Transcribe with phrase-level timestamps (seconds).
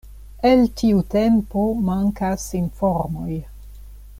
[0.51, 3.39] El tiu tempo mankas informoj.